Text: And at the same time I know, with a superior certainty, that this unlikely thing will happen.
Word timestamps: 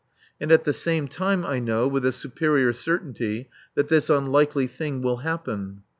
And 0.39 0.51
at 0.51 0.63
the 0.63 0.73
same 0.73 1.07
time 1.07 1.45
I 1.45 1.59
know, 1.59 1.87
with 1.87 2.03
a 2.07 2.11
superior 2.11 2.73
certainty, 2.73 3.49
that 3.75 3.87
this 3.89 4.09
unlikely 4.09 4.65
thing 4.65 5.03
will 5.03 5.17
happen. 5.17 5.83